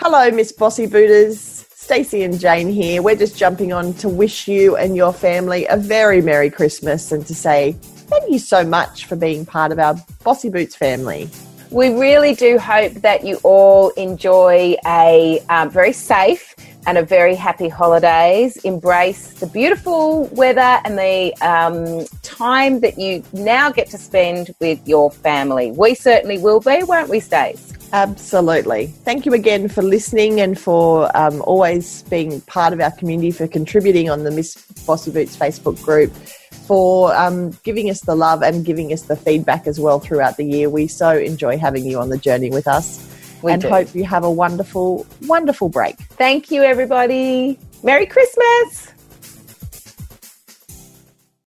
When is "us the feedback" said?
38.92-39.66